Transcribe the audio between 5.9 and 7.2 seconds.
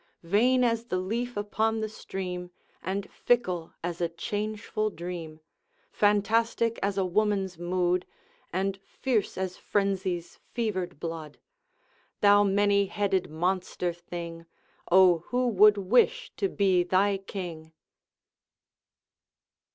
Fantastic as a